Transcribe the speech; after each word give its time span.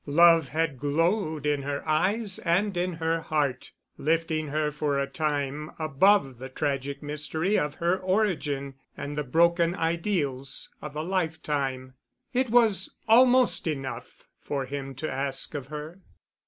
Love 0.07 0.47
had 0.47 0.79
glowed 0.79 1.45
in 1.45 1.61
her 1.61 1.87
eyes 1.87 2.39
and 2.39 2.75
in 2.75 2.93
her 2.93 3.19
heart, 3.21 3.71
lifting 3.99 4.47
her 4.47 4.71
for 4.71 4.97
a 4.97 5.05
time 5.05 5.69
above 5.77 6.37
the 6.39 6.49
tragic 6.49 7.03
mystery 7.03 7.55
of 7.55 7.75
her 7.75 7.99
origin 7.99 8.73
and 8.97 9.15
the 9.15 9.23
broken 9.23 9.75
ideals 9.75 10.73
of 10.81 10.95
a 10.95 11.03
lifetime. 11.03 11.93
It 12.33 12.49
was 12.49 12.95
almost 13.07 13.67
enough 13.67 14.23
for 14.39 14.65
him 14.65 14.95
to 14.95 15.07
ask 15.07 15.53
of 15.53 15.67
her. 15.67 15.99